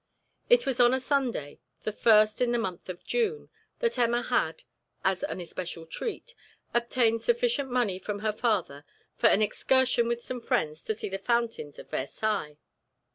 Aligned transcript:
It 0.49 0.65
was 0.65 0.79
on 0.79 0.95
a 0.95 0.99
Sunday, 0.99 1.59
the 1.83 1.91
first 1.91 2.41
in 2.41 2.51
the 2.51 2.57
month 2.57 2.89
of 2.89 3.03
June, 3.05 3.49
that 3.81 3.99
Emma 3.99 4.23
had, 4.23 4.63
as 5.05 5.21
an 5.21 5.39
especial 5.39 5.85
treat, 5.85 6.33
obtained 6.73 7.21
sufficient 7.21 7.69
money 7.69 7.99
from 7.99 8.17
her 8.21 8.33
father 8.33 8.83
for 9.15 9.27
an 9.27 9.43
excursion 9.43 10.07
with 10.07 10.23
some 10.23 10.41
friends 10.41 10.81
to 10.85 10.95
see 10.95 11.07
the 11.09 11.19
fountains 11.19 11.77
of 11.77 11.91
Versailles. 11.91 12.57